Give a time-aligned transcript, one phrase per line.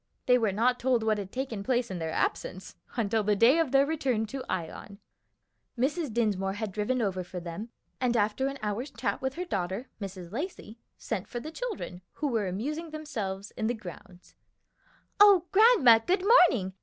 [0.25, 3.71] They were not told what had taken place in their absence, until the day of
[3.71, 4.97] their return to Ion.
[5.77, 6.11] Mrs.
[6.11, 10.31] Dinsmore had driven over for them, and after an hour's chat with her daughter, Mrs.
[10.31, 14.33] Lacey, sent for the children, who were amusing themselves in the grounds.
[15.19, 16.73] "O grandma, good morning!